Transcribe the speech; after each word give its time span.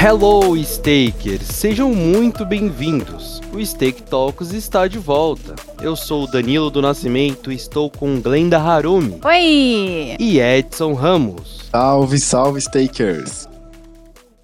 Hello, 0.00 0.56
Stakers! 0.56 1.42
Sejam 1.42 1.92
muito 1.92 2.46
bem-vindos. 2.46 3.40
O 3.52 3.66
Stake 3.66 4.00
Talks 4.00 4.52
está 4.52 4.86
de 4.86 4.96
volta. 4.96 5.56
Eu 5.82 5.96
sou 5.96 6.22
o 6.22 6.26
Danilo 6.28 6.70
do 6.70 6.80
Nascimento 6.80 7.50
e 7.50 7.56
estou 7.56 7.90
com 7.90 8.20
Glenda 8.20 8.60
Harumi. 8.60 9.18
Oi! 9.24 10.16
E 10.20 10.38
Edson 10.38 10.94
Ramos. 10.94 11.68
Salve, 11.72 12.16
salve, 12.20 12.60
Stakers! 12.60 13.48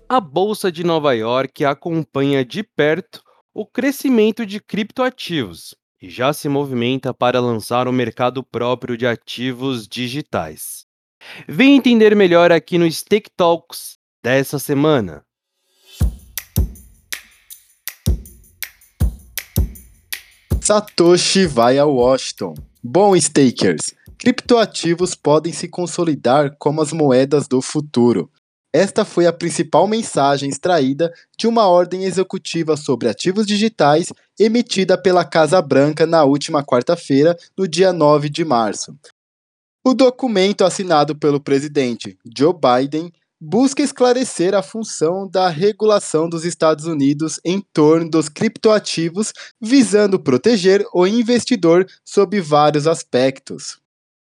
A 0.09 0.19
Bolsa 0.19 0.73
de 0.73 0.83
Nova 0.83 1.13
York 1.13 1.65
acompanha 1.65 2.45
de 2.45 2.65
perto 2.65 3.23
o 3.55 3.65
crescimento 3.65 4.45
de 4.45 4.59
criptoativos 4.59 5.73
e 6.03 6.11
já 6.11 6.33
se 6.33 6.49
movimenta 6.49 7.15
para 7.15 7.39
lançar 7.39 7.87
um 7.87 7.93
mercado 7.93 8.43
próprio 8.43 8.97
de 8.97 9.07
ativos 9.07 9.87
digitais. 9.87 10.85
Vem 11.47 11.77
entender 11.77 12.17
melhor 12.17 12.51
aqui 12.51 12.77
no 12.77 12.91
Stake 12.91 13.31
Talks 13.37 13.99
dessa 14.21 14.59
semana. 14.59 15.24
Satoshi 20.65 21.45
vai 21.47 21.77
a 21.77 21.85
Washington. 21.85 22.55
Bom, 22.83 23.15
stakers, 23.15 23.93
criptoativos 24.17 25.15
podem 25.15 25.53
se 25.53 25.69
consolidar 25.69 26.57
como 26.59 26.81
as 26.81 26.91
moedas 26.91 27.47
do 27.47 27.61
futuro. 27.61 28.31
Esta 28.73 29.05
foi 29.05 29.27
a 29.27 29.33
principal 29.33 29.87
mensagem 29.87 30.49
extraída 30.49 31.13
de 31.39 31.47
uma 31.47 31.69
ordem 31.69 32.05
executiva 32.05 32.79
sobre 32.79 33.11
ativos 33.11 33.47
digitais 33.47 34.11
emitida 34.41 34.97
pela 34.97 35.23
Casa 35.23 35.61
Branca 35.61 36.07
na 36.07 36.25
última 36.25 36.65
quarta-feira, 36.65 37.37
no 37.55 37.69
dia 37.69 37.93
9 37.93 38.31
de 38.31 38.43
março. 38.43 38.97
O 39.85 39.93
documento 39.93 40.65
assinado 40.65 41.15
pelo 41.15 41.39
presidente 41.39 42.19
Joe 42.35 42.55
Biden 42.55 43.13
busca 43.41 43.83
esclarecer 43.83 44.55
a 44.55 44.63
função 44.63 45.29
da 45.29 45.49
regulação 45.49 46.29
dos 46.29 46.45
Estados 46.45 46.87
Unidos 46.87 47.41
em 47.45 47.61
torno 47.73 48.09
dos 48.09 48.29
criptoativos, 48.29 49.33
visando 49.61 50.19
proteger 50.19 50.85
o 50.93 51.07
investidor 51.07 51.87
sob 52.05 52.41
vários 52.41 52.87
aspectos. 52.87 53.79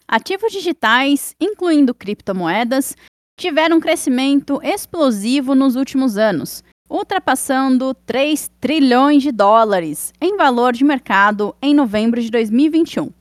Ativos 0.08 0.52
digitais, 0.52 1.36
incluindo 1.39 1.94
criptomoedas, 1.94 2.95
tiveram 3.38 3.78
um 3.78 3.81
crescimento 3.81 4.59
explosivo 4.64 5.56
nos 5.56 5.75
últimos 5.75 6.17
anos, 6.17 6.64
ultrapassando 6.90 7.94
3 8.06 8.52
trilhões 8.59 9.23
de 9.23 9.31
dólares 9.31 10.14
em 10.22 10.38
valor 10.38 10.73
de 10.73 10.84
mercado 10.84 11.56
em 11.62 11.73
novembro 11.73 12.22
de 12.22 12.30
2021. 12.30 13.12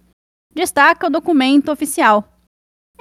Destaca 0.55 1.07
o 1.07 1.11
documento 1.11 1.73
oficial. 1.73 2.34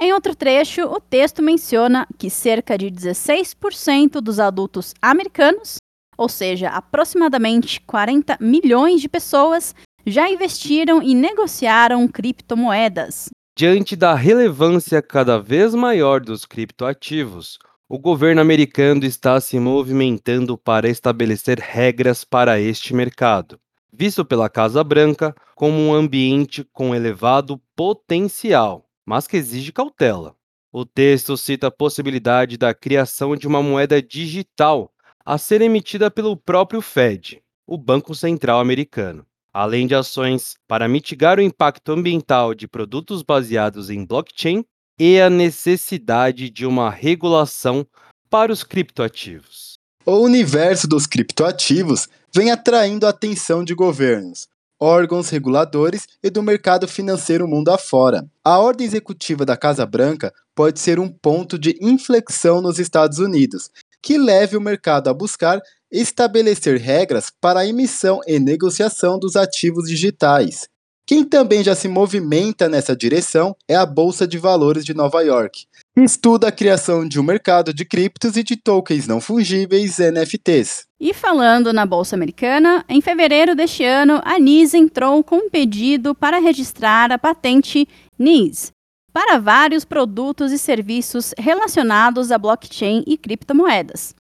Em 0.00 0.12
outro 0.12 0.34
trecho, 0.34 0.82
o 0.82 1.00
texto 1.00 1.42
menciona 1.42 2.06
que 2.18 2.28
cerca 2.28 2.76
de 2.76 2.90
16% 2.90 4.20
dos 4.20 4.40
adultos 4.40 4.92
americanos, 5.00 5.76
ou 6.18 6.28
seja, 6.28 6.68
aproximadamente 6.68 7.80
40 7.80 8.36
milhões 8.40 9.00
de 9.00 9.08
pessoas, 9.08 9.74
já 10.06 10.28
investiram 10.28 11.02
e 11.02 11.14
negociaram 11.14 12.06
criptomoedas. 12.08 13.28
Diante 13.56 13.94
da 13.94 14.14
relevância 14.14 15.00
cada 15.00 15.38
vez 15.38 15.74
maior 15.74 16.20
dos 16.20 16.44
criptoativos, 16.44 17.58
o 17.88 17.98
governo 17.98 18.40
americano 18.40 19.04
está 19.04 19.40
se 19.40 19.60
movimentando 19.60 20.58
para 20.58 20.88
estabelecer 20.88 21.60
regras 21.60 22.24
para 22.24 22.58
este 22.58 22.92
mercado, 22.92 23.60
visto 23.92 24.24
pela 24.24 24.48
Casa 24.48 24.82
Branca 24.82 25.34
como 25.54 25.78
um 25.78 25.94
ambiente 25.94 26.64
com 26.72 26.94
elevado 26.94 27.60
potencial, 27.76 28.83
mas 29.06 29.26
que 29.26 29.36
exige 29.36 29.72
cautela. 29.72 30.34
O 30.72 30.84
texto 30.84 31.36
cita 31.36 31.68
a 31.68 31.70
possibilidade 31.70 32.56
da 32.56 32.74
criação 32.74 33.36
de 33.36 33.46
uma 33.46 33.62
moeda 33.62 34.02
digital 34.02 34.92
a 35.24 35.38
ser 35.38 35.60
emitida 35.62 36.10
pelo 36.10 36.36
próprio 36.36 36.80
Fed, 36.80 37.42
o 37.66 37.78
Banco 37.78 38.14
Central 38.14 38.60
Americano 38.60 39.26
além 39.54 39.86
de 39.86 39.94
ações 39.94 40.56
para 40.66 40.88
mitigar 40.88 41.38
o 41.38 41.42
impacto 41.42 41.92
ambiental 41.92 42.52
de 42.52 42.66
produtos 42.66 43.22
baseados 43.22 43.88
em 43.88 44.04
blockchain 44.04 44.64
e 44.98 45.20
a 45.20 45.30
necessidade 45.30 46.50
de 46.50 46.66
uma 46.66 46.90
regulação 46.90 47.86
para 48.28 48.52
os 48.52 48.64
criptoativos. 48.64 49.74
O 50.04 50.16
universo 50.18 50.88
dos 50.88 51.06
criptoativos 51.06 52.08
vem 52.34 52.50
atraindo 52.50 53.06
a 53.06 53.10
atenção 53.10 53.64
de 53.64 53.74
governos, 53.74 54.48
órgãos 54.80 55.30
reguladores 55.30 56.06
e 56.22 56.30
do 56.30 56.42
mercado 56.42 56.86
financeiro 56.88 57.48
mundo 57.48 57.70
afora. 57.70 58.24
A 58.44 58.58
ordem 58.58 58.86
executiva 58.86 59.44
da 59.44 59.56
Casa 59.56 59.86
Branca 59.86 60.32
pode 60.54 60.80
ser 60.80 60.98
um 60.98 61.08
ponto 61.08 61.58
de 61.58 61.76
inflexão 61.80 62.60
nos 62.60 62.78
Estados 62.78 63.18
Unidos, 63.18 63.70
que 64.02 64.18
leve 64.18 64.56
o 64.56 64.60
mercado 64.60 65.08
a 65.08 65.14
buscar 65.14 65.60
estabelecer 65.90 66.78
regras 66.78 67.32
para 67.40 67.60
a 67.60 67.66
emissão 67.66 68.20
e 68.26 68.38
negociação 68.38 69.18
dos 69.18 69.36
ativos 69.36 69.88
digitais. 69.88 70.68
Quem 71.06 71.22
também 71.22 71.62
já 71.62 71.74
se 71.74 71.86
movimenta 71.86 72.66
nessa 72.66 72.96
direção 72.96 73.54
é 73.68 73.76
a 73.76 73.84
Bolsa 73.84 74.26
de 74.26 74.38
Valores 74.38 74.86
de 74.86 74.94
Nova 74.94 75.20
York, 75.20 75.66
que 75.94 76.02
estuda 76.02 76.48
a 76.48 76.52
criação 76.52 77.06
de 77.06 77.20
um 77.20 77.22
mercado 77.22 77.74
de 77.74 77.84
criptos 77.84 78.38
e 78.38 78.42
de 78.42 78.56
tokens 78.56 79.06
não 79.06 79.20
fungíveis 79.20 79.98
NFTs. 79.98 80.86
E 80.98 81.12
falando 81.12 81.74
na 81.74 81.84
Bolsa 81.84 82.16
Americana, 82.16 82.82
em 82.88 83.02
fevereiro 83.02 83.54
deste 83.54 83.84
ano, 83.84 84.18
a 84.24 84.38
NIS 84.38 84.72
entrou 84.72 85.22
com 85.22 85.36
um 85.36 85.50
pedido 85.50 86.14
para 86.14 86.38
registrar 86.38 87.12
a 87.12 87.18
patente 87.18 87.86
NIS 88.18 88.72
para 89.12 89.38
vários 89.38 89.84
produtos 89.84 90.50
e 90.50 90.58
serviços 90.58 91.32
relacionados 91.38 92.32
a 92.32 92.38
blockchain 92.38 93.04
e 93.06 93.16
criptomoedas. 93.16 94.12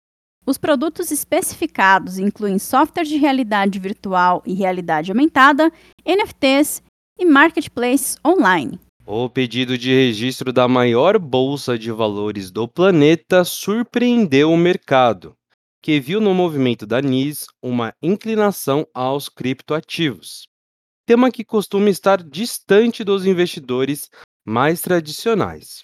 Os 0.46 0.58
produtos 0.58 1.10
especificados 1.10 2.18
incluem 2.18 2.60
software 2.60 3.06
de 3.06 3.16
realidade 3.16 3.80
virtual 3.80 4.44
e 4.46 4.54
realidade 4.54 5.10
aumentada, 5.10 5.72
NFTs 6.06 6.84
e 7.18 7.26
marketplaces 7.26 8.18
online. 8.26 8.78
O 9.06 9.30
pedido 9.30 9.78
de 9.78 9.94
registro 9.94 10.52
da 10.52 10.68
maior 10.68 11.18
bolsa 11.18 11.78
de 11.78 11.92
valores 11.92 12.52
do 12.52 12.68
planeta 12.68 13.46
surpreendeu 13.46 14.52
o 14.52 14.58
mercado, 14.58 15.34
que 15.82 16.00
viu 16.00 16.20
no 16.20 16.34
movimento 16.34 16.86
da 16.86 17.02
NIS 17.02 17.46
uma 17.62 17.94
inclinação 18.02 18.86
aos 18.94 19.30
criptoativos, 19.30 20.44
tema 21.06 21.32
que 21.32 21.44
costuma 21.46 21.90
estar 21.90 22.22
distante 22.22 23.04
dos 23.04 23.26
investidores 23.26 24.10
mais 24.46 24.82
tradicionais. 24.82 25.84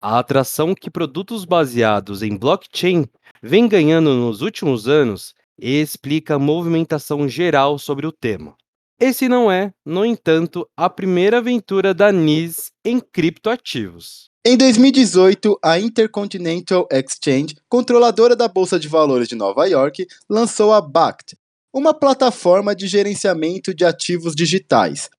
A 0.00 0.20
atração 0.20 0.76
que 0.76 0.88
produtos 0.88 1.44
baseados 1.44 2.22
em 2.22 2.36
blockchain 2.36 3.04
vem 3.42 3.66
ganhando 3.66 4.14
nos 4.14 4.42
últimos 4.42 4.86
anos 4.86 5.34
explica 5.60 6.36
a 6.36 6.38
movimentação 6.38 7.28
geral 7.28 7.80
sobre 7.80 8.06
o 8.06 8.12
tema. 8.12 8.54
Esse 9.00 9.28
não 9.28 9.50
é, 9.50 9.72
no 9.84 10.04
entanto, 10.04 10.68
a 10.76 10.88
primeira 10.88 11.38
aventura 11.38 11.92
da 11.92 12.12
NIS 12.12 12.70
em 12.84 13.00
criptoativos. 13.00 14.30
Em 14.46 14.56
2018, 14.56 15.58
a 15.64 15.80
Intercontinental 15.80 16.86
Exchange, 16.92 17.56
controladora 17.68 18.36
da 18.36 18.46
Bolsa 18.46 18.78
de 18.78 18.86
Valores 18.86 19.28
de 19.28 19.34
Nova 19.34 19.66
York, 19.66 20.06
lançou 20.30 20.72
a 20.72 20.80
BACT, 20.80 21.36
uma 21.74 21.92
plataforma 21.92 22.74
de 22.74 22.86
gerenciamento 22.86 23.74
de 23.74 23.84
ativos 23.84 24.34
digitais, 24.34 25.10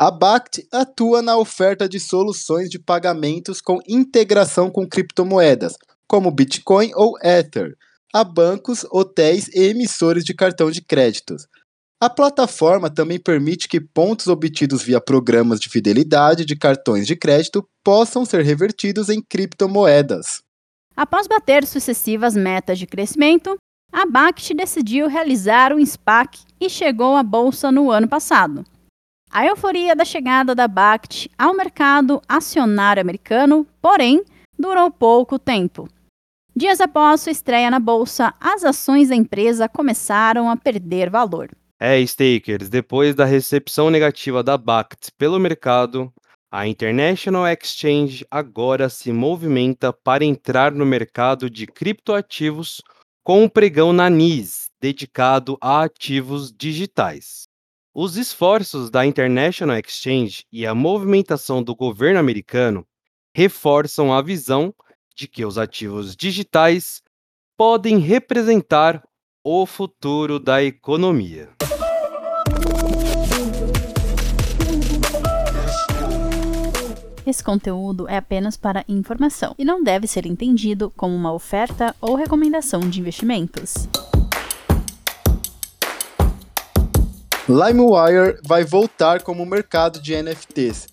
a 0.00 0.10
BACT 0.10 0.66
atua 0.72 1.20
na 1.20 1.36
oferta 1.36 1.86
de 1.86 2.00
soluções 2.00 2.70
de 2.70 2.78
pagamentos 2.78 3.60
com 3.60 3.80
integração 3.86 4.70
com 4.70 4.88
criptomoedas, 4.88 5.74
como 6.08 6.30
Bitcoin 6.30 6.90
ou 6.94 7.18
Ether, 7.22 7.76
a 8.10 8.24
bancos, 8.24 8.82
hotéis 8.90 9.48
e 9.48 9.64
emissores 9.64 10.24
de 10.24 10.32
cartão 10.32 10.70
de 10.70 10.80
créditos. 10.80 11.46
A 12.00 12.08
plataforma 12.08 12.88
também 12.88 13.20
permite 13.20 13.68
que 13.68 13.78
pontos 13.78 14.26
obtidos 14.26 14.82
via 14.82 15.02
programas 15.02 15.60
de 15.60 15.68
fidelidade 15.68 16.46
de 16.46 16.56
cartões 16.56 17.06
de 17.06 17.14
crédito 17.14 17.62
possam 17.84 18.24
ser 18.24 18.42
revertidos 18.42 19.10
em 19.10 19.20
criptomoedas. 19.20 20.40
Após 20.96 21.28
bater 21.28 21.66
sucessivas 21.66 22.34
metas 22.34 22.78
de 22.78 22.86
crescimento, 22.86 23.54
a 23.92 24.06
BACT 24.06 24.54
decidiu 24.54 25.08
realizar 25.08 25.74
um 25.74 25.84
SPAC 25.84 26.38
e 26.58 26.70
chegou 26.70 27.16
à 27.16 27.22
bolsa 27.22 27.70
no 27.70 27.90
ano 27.90 28.08
passado. 28.08 28.64
A 29.32 29.46
euforia 29.46 29.94
da 29.94 30.04
chegada 30.04 30.56
da 30.56 30.66
BACT 30.66 31.30
ao 31.38 31.54
mercado 31.54 32.20
acionário 32.28 33.00
americano, 33.00 33.64
porém, 33.80 34.24
durou 34.58 34.90
pouco 34.90 35.38
tempo. 35.38 35.88
Dias 36.54 36.80
após 36.80 37.20
sua 37.20 37.30
estreia 37.30 37.70
na 37.70 37.78
bolsa, 37.78 38.34
as 38.40 38.64
ações 38.64 39.08
da 39.08 39.14
empresa 39.14 39.68
começaram 39.68 40.50
a 40.50 40.56
perder 40.56 41.08
valor. 41.08 41.48
É, 41.78 42.04
stakers, 42.04 42.68
depois 42.68 43.14
da 43.14 43.24
recepção 43.24 43.88
negativa 43.88 44.42
da 44.42 44.58
BACT 44.58 45.12
pelo 45.16 45.38
mercado, 45.38 46.12
a 46.50 46.66
International 46.66 47.46
Exchange 47.46 48.26
agora 48.28 48.88
se 48.88 49.12
movimenta 49.12 49.92
para 49.92 50.24
entrar 50.24 50.72
no 50.72 50.84
mercado 50.84 51.48
de 51.48 51.68
criptoativos 51.68 52.82
com 53.22 53.44
um 53.44 53.48
pregão 53.48 53.92
na 53.92 54.10
NIS, 54.10 54.70
dedicado 54.80 55.56
a 55.60 55.84
ativos 55.84 56.52
digitais. 56.52 57.48
Os 57.92 58.16
esforços 58.16 58.88
da 58.88 59.04
International 59.04 59.76
Exchange 59.76 60.44
e 60.52 60.64
a 60.64 60.72
movimentação 60.72 61.60
do 61.60 61.74
governo 61.74 62.20
americano 62.20 62.86
reforçam 63.34 64.14
a 64.14 64.22
visão 64.22 64.72
de 65.16 65.26
que 65.26 65.44
os 65.44 65.58
ativos 65.58 66.14
digitais 66.14 67.02
podem 67.56 67.98
representar 67.98 69.02
o 69.42 69.66
futuro 69.66 70.38
da 70.38 70.62
economia. 70.62 71.50
Esse 77.26 77.42
conteúdo 77.42 78.08
é 78.08 78.16
apenas 78.16 78.56
para 78.56 78.84
informação 78.88 79.52
e 79.58 79.64
não 79.64 79.82
deve 79.82 80.06
ser 80.06 80.26
entendido 80.26 80.92
como 80.96 81.14
uma 81.14 81.32
oferta 81.32 81.94
ou 82.00 82.14
recomendação 82.14 82.80
de 82.80 83.00
investimentos. 83.00 83.88
LimeWire 87.50 88.38
vai 88.46 88.64
voltar 88.64 89.22
como 89.22 89.44
mercado 89.44 90.00
de 90.00 90.14
NFTs. 90.14 90.86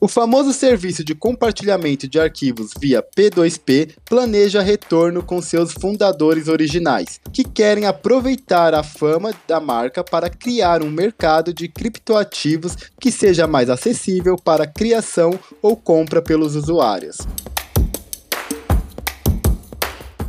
O 0.00 0.08
famoso 0.08 0.50
serviço 0.54 1.04
de 1.04 1.14
compartilhamento 1.14 2.08
de 2.08 2.18
arquivos 2.18 2.70
via 2.80 3.02
P2P 3.02 3.96
planeja 4.06 4.62
retorno 4.62 5.22
com 5.22 5.42
seus 5.42 5.74
fundadores 5.74 6.48
originais, 6.48 7.20
que 7.30 7.44
querem 7.44 7.84
aproveitar 7.84 8.72
a 8.72 8.82
fama 8.82 9.34
da 9.46 9.60
marca 9.60 10.02
para 10.02 10.30
criar 10.30 10.82
um 10.82 10.90
mercado 10.90 11.52
de 11.52 11.68
criptoativos 11.68 12.74
que 12.98 13.12
seja 13.12 13.46
mais 13.46 13.68
acessível 13.68 14.36
para 14.36 14.66
criação 14.66 15.38
ou 15.60 15.76
compra 15.76 16.22
pelos 16.22 16.56
usuários. 16.56 17.18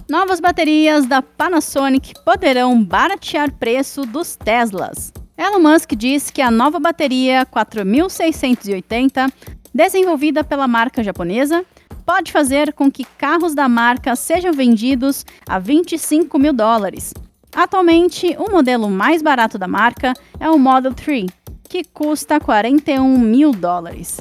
Novas 0.10 0.42
baterias 0.42 1.08
da 1.08 1.22
Panasonic 1.22 2.14
poderão 2.26 2.84
baratear 2.84 3.50
preço 3.54 4.06
dos 4.06 4.36
Teslas. 4.36 5.14
Elon 5.42 5.60
Musk 5.60 5.94
diz 5.96 6.30
que 6.30 6.42
a 6.42 6.52
nova 6.52 6.80
bateria 6.80 7.46
4680 7.48 9.28
desenvolvida 9.74 10.44
pela 10.44 10.68
marca 10.68 11.04
japonesa, 11.04 11.66
pode 12.06 12.32
fazer 12.32 12.74
com 12.74 12.92
que 12.92 13.06
carros 13.18 13.56
da 13.56 13.68
marca 13.70 14.16
sejam 14.16 14.54
vendidos 14.54 15.26
a 15.48 15.60
25 15.60 16.38
mil 16.38 16.54
dólares. 16.54 17.14
Atualmente, 17.54 18.36
o 18.38 18.50
modelo 18.50 18.90
mais 18.90 19.22
barato 19.22 19.58
da 19.58 19.68
marca 19.68 20.14
é 20.40 20.50
o 20.50 20.58
Model 20.58 20.94
3, 20.94 21.26
que 21.68 21.84
custa 21.84 22.40
41 22.40 23.18
mil 23.18 23.52
dólares. 23.52 24.20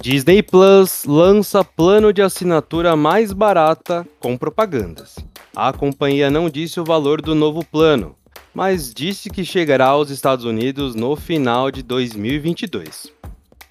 Disney 0.00 0.42
Plus 0.42 1.04
lança 1.06 1.64
plano 1.64 2.12
de 2.12 2.20
assinatura 2.20 2.94
mais 2.94 3.32
barata 3.32 4.06
com 4.20 4.36
propagandas. 4.36 5.16
A 5.56 5.72
companhia 5.72 6.32
não 6.32 6.50
disse 6.50 6.80
o 6.80 6.84
valor 6.84 7.22
do 7.22 7.32
novo 7.32 7.64
plano, 7.64 8.16
mas 8.52 8.92
disse 8.92 9.30
que 9.30 9.44
chegará 9.44 9.86
aos 9.86 10.10
Estados 10.10 10.44
Unidos 10.44 10.96
no 10.96 11.14
final 11.14 11.70
de 11.70 11.80
2022. 11.80 13.12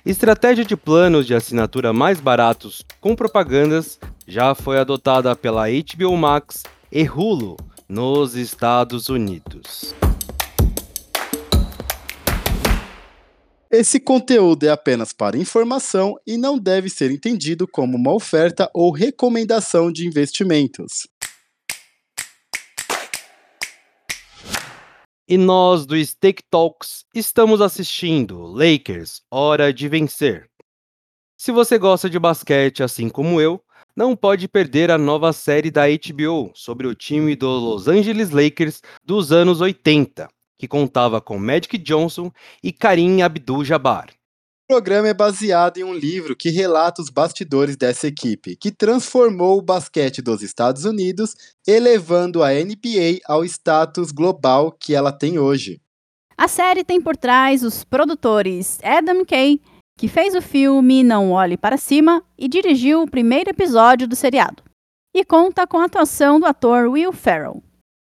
Estratégia 0.06 0.64
de 0.64 0.78
planos 0.78 1.28
de 1.28 1.36
assinatura 1.36 1.92
mais 1.92 2.22
baratos 2.22 2.86
com 3.02 3.14
propagandas 3.18 4.00
já 4.26 4.56
foi 4.56 4.80
adotada 4.80 5.36
pela 5.36 5.66
HBO 5.68 6.16
Max 6.16 6.64
e 6.90 7.04
Hulu 7.04 7.58
nos 7.90 8.34
Estados 8.36 9.10
Unidos. 9.10 9.94
Esse 13.70 14.00
conteúdo 14.00 14.66
é 14.66 14.70
apenas 14.70 15.12
para 15.12 15.36
informação 15.36 16.16
e 16.28 16.38
não 16.38 16.60
deve 16.60 16.90
ser 16.90 17.12
entendido 17.12 17.68
como 17.68 17.98
uma 17.98 18.14
oferta 18.14 18.70
ou 18.72 18.92
recomendação 18.92 19.92
de 19.92 20.08
investimentos. 20.08 21.08
E 25.26 25.38
nós 25.38 25.86
do 25.86 25.96
Stake 26.06 26.44
Talks 26.50 27.06
estamos 27.16 27.62
assistindo 27.62 28.42
Lakers 28.42 29.22
Hora 29.32 29.72
de 29.72 29.88
Vencer. 29.88 30.50
Se 31.38 31.50
você 31.50 31.78
gosta 31.78 32.10
de 32.10 32.20
basquete 32.20 32.84
assim 32.84 33.08
como 33.08 33.40
eu, 33.40 33.64
não 33.96 34.18
pode 34.18 34.50
perder 34.50 34.92
a 34.92 34.98
nova 34.98 35.32
série 35.32 35.72
da 35.72 35.84
HBO 35.88 36.52
sobre 36.54 36.88
o 36.88 36.94
time 36.94 37.38
do 37.38 37.48
Los 37.48 37.88
Angeles 37.88 38.32
Lakers 38.32 38.82
dos 39.02 39.32
anos 39.32 39.62
80, 39.62 40.28
que 40.58 40.68
contava 40.68 41.22
com 41.22 41.40
Magic 41.40 41.78
Johnson 41.78 42.30
e 42.62 42.74
Karim 42.74 43.22
Abdul-Jabbar. 43.22 44.10
O 44.64 44.74
programa 44.74 45.10
é 45.10 45.14
baseado 45.14 45.78
em 45.78 45.84
um 45.84 45.94
livro 45.94 46.38
que 46.38 46.50
relata 46.50 47.02
os 47.02 47.10
bastidores 47.10 47.76
dessa 47.76 48.08
equipe, 48.08 48.56
que 48.56 48.72
transformou 48.72 49.58
o 49.58 49.62
basquete 49.62 50.22
dos 50.22 50.42
Estados 50.42 50.86
Unidos, 50.86 51.36
elevando 51.68 52.42
a 52.42 52.50
NBA 52.54 53.20
ao 53.26 53.44
status 53.44 54.10
global 54.10 54.72
que 54.72 54.96
ela 54.96 55.12
tem 55.12 55.38
hoje. 55.38 55.82
A 56.38 56.48
série 56.48 56.82
tem 56.82 57.02
por 57.02 57.18
trás 57.18 57.62
os 57.62 57.84
produtores 57.84 58.80
Adam 58.82 59.26
Kay, 59.26 59.62
que 59.98 60.08
fez 60.08 60.34
o 60.34 60.42
filme 60.42 61.04
Não 61.04 61.32
Olhe 61.32 61.58
Para 61.58 61.76
Cima 61.76 62.24
e 62.38 62.48
dirigiu 62.48 63.02
o 63.02 63.10
primeiro 63.10 63.50
episódio 63.50 64.08
do 64.08 64.16
seriado, 64.16 64.64
e 65.14 65.26
conta 65.26 65.68
com 65.68 65.78
a 65.78 65.86
atuação 65.86 66.40
do 66.40 66.46
ator 66.46 66.88
Will 66.90 67.12
Ferrell. 67.12 67.62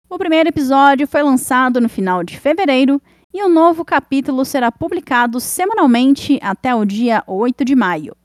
O 0.09 0.17
primeiro 0.17 0.51
episódio 0.51 1.09
foi 1.09 1.25
lançado 1.25 1.81
no 1.81 1.89
final 1.89 2.23
de 2.23 2.39
fevereiro 2.39 3.03
e 3.35 3.43
o 3.43 3.47
um 3.47 3.53
novo 3.53 3.85
capítulo 3.85 4.45
será 4.45 4.71
publicado 4.71 5.41
semanalmente 5.41 6.39
até 6.41 6.73
o 6.73 6.85
dia 6.85 7.25
8 7.27 7.65
de 7.65 7.75
maio. 7.75 8.17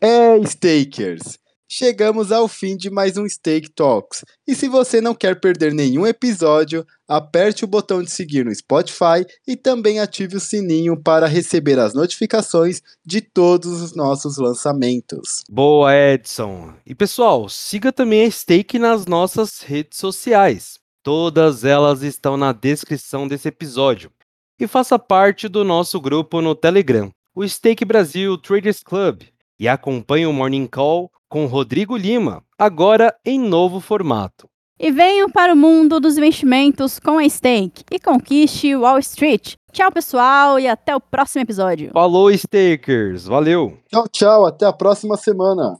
É, 0.00 0.42
Stakers! 0.46 1.38
Chegamos 1.70 2.32
ao 2.32 2.48
fim 2.48 2.78
de 2.78 2.88
mais 2.88 3.18
um 3.18 3.28
Stake 3.28 3.68
Talks. 3.68 4.24
E 4.46 4.54
se 4.54 4.66
você 4.66 5.02
não 5.02 5.14
quer 5.14 5.38
perder 5.38 5.74
nenhum 5.74 6.06
episódio, 6.06 6.82
aperte 7.06 7.62
o 7.62 7.68
botão 7.68 8.02
de 8.02 8.10
seguir 8.10 8.46
no 8.46 8.54
Spotify 8.54 9.26
e 9.46 9.54
também 9.54 10.00
ative 10.00 10.38
o 10.38 10.40
sininho 10.40 10.96
para 10.96 11.26
receber 11.26 11.78
as 11.78 11.92
notificações 11.92 12.80
de 13.04 13.20
todos 13.20 13.82
os 13.82 13.94
nossos 13.94 14.38
lançamentos. 14.38 15.42
Boa, 15.50 15.94
Edson! 15.94 16.72
E 16.86 16.94
pessoal, 16.94 17.50
siga 17.50 17.92
também 17.92 18.24
a 18.24 18.30
Stake 18.30 18.78
nas 18.78 19.04
nossas 19.04 19.60
redes 19.60 19.98
sociais. 19.98 20.78
Todas 21.02 21.66
elas 21.66 22.00
estão 22.00 22.38
na 22.38 22.52
descrição 22.54 23.28
desse 23.28 23.48
episódio. 23.48 24.10
E 24.58 24.66
faça 24.66 24.98
parte 24.98 25.48
do 25.48 25.62
nosso 25.64 26.00
grupo 26.00 26.40
no 26.40 26.54
Telegram, 26.54 27.10
o 27.34 27.46
Stake 27.46 27.84
Brasil 27.84 28.38
Traders 28.38 28.82
Club, 28.82 29.24
e 29.58 29.68
acompanhe 29.68 30.26
o 30.26 30.32
Morning 30.32 30.66
Call 30.66 31.10
com 31.28 31.46
Rodrigo 31.46 31.96
Lima, 31.96 32.42
agora 32.58 33.14
em 33.24 33.38
novo 33.38 33.80
formato. 33.80 34.48
E 34.80 34.92
venham 34.92 35.28
para 35.28 35.52
o 35.52 35.56
mundo 35.56 35.98
dos 35.98 36.16
investimentos 36.16 37.00
com 37.00 37.18
a 37.18 37.28
Stake 37.28 37.82
e 37.90 37.98
conquiste 37.98 38.76
Wall 38.76 39.00
Street. 39.00 39.54
Tchau, 39.72 39.90
pessoal, 39.90 40.58
e 40.58 40.68
até 40.68 40.94
o 40.94 41.00
próximo 41.00 41.42
episódio. 41.42 41.90
Falou, 41.92 42.32
Stakers. 42.32 43.26
Valeu. 43.26 43.76
Tchau, 43.90 44.08
tchau. 44.08 44.46
Até 44.46 44.66
a 44.66 44.72
próxima 44.72 45.16
semana. 45.16 45.76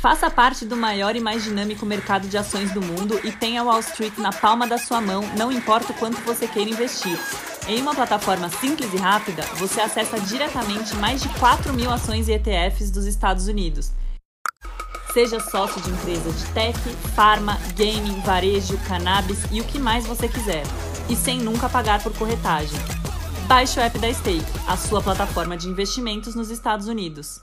Faça 0.00 0.30
parte 0.30 0.64
do 0.64 0.76
maior 0.76 1.14
e 1.14 1.20
mais 1.20 1.44
dinâmico 1.44 1.84
mercado 1.84 2.26
de 2.26 2.38
ações 2.38 2.72
do 2.72 2.80
mundo 2.80 3.20
e 3.22 3.30
tenha 3.32 3.62
Wall 3.62 3.80
Street 3.80 4.16
na 4.16 4.32
palma 4.32 4.66
da 4.66 4.78
sua 4.78 4.98
mão, 4.98 5.22
não 5.36 5.52
importa 5.52 5.92
o 5.92 5.94
quanto 5.94 6.16
você 6.22 6.48
queira 6.48 6.70
investir. 6.70 7.18
Em 7.68 7.80
uma 7.80 7.94
plataforma 7.94 8.48
simples 8.48 8.92
e 8.92 8.96
rápida, 8.96 9.42
você 9.56 9.80
acessa 9.80 10.18
diretamente 10.20 10.94
mais 10.96 11.22
de 11.22 11.28
4 11.38 11.72
mil 11.72 11.90
ações 11.90 12.28
e 12.28 12.32
ETFs 12.32 12.90
dos 12.90 13.06
Estados 13.06 13.46
Unidos 13.46 13.92
Seja 15.12 15.40
sócio 15.40 15.80
de 15.80 15.90
empresa 15.90 16.30
de 16.30 16.44
tech, 16.52 16.78
farma, 17.16 17.58
gaming, 17.76 18.20
varejo, 18.20 18.78
cannabis 18.86 19.40
e 19.50 19.60
o 19.60 19.64
que 19.64 19.76
mais 19.76 20.06
você 20.06 20.28
quiser. 20.28 20.62
E 21.08 21.16
sem 21.16 21.40
nunca 21.40 21.68
pagar 21.68 22.00
por 22.00 22.16
corretagem. 22.16 22.78
Baixe 23.48 23.80
o 23.80 23.82
app 23.82 23.98
da 23.98 24.12
Stake, 24.14 24.44
a 24.68 24.76
sua 24.76 25.02
plataforma 25.02 25.56
de 25.56 25.68
investimentos 25.68 26.36
nos 26.36 26.48
Estados 26.48 26.86
Unidos. 26.86 27.42